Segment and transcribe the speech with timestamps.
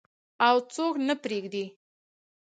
[0.47, 1.65] او څوک نه پریږدي.